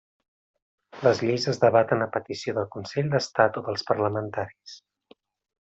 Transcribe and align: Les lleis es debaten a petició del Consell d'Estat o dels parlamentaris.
Les 1.07 1.21
lleis 1.27 1.45
es 1.51 1.61
debaten 1.65 2.01
a 2.05 2.09
petició 2.17 2.57
del 2.59 2.67
Consell 2.77 3.13
d'Estat 3.15 3.63
o 3.63 3.67
dels 3.71 3.89
parlamentaris. 3.93 4.79